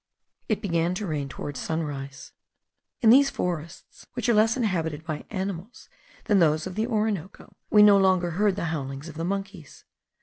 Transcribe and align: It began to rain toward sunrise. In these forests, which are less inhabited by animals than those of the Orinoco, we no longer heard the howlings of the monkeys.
It 0.49 0.63
began 0.63 0.95
to 0.95 1.05
rain 1.05 1.29
toward 1.29 1.55
sunrise. 1.55 2.31
In 3.01 3.11
these 3.11 3.29
forests, 3.29 4.07
which 4.13 4.27
are 4.27 4.33
less 4.33 4.57
inhabited 4.57 5.05
by 5.05 5.25
animals 5.29 5.89
than 6.25 6.39
those 6.39 6.65
of 6.65 6.73
the 6.73 6.87
Orinoco, 6.87 7.55
we 7.69 7.83
no 7.83 7.99
longer 7.99 8.31
heard 8.31 8.55
the 8.55 8.65
howlings 8.73 9.09
of 9.09 9.15
the 9.15 9.23
monkeys. 9.23 9.85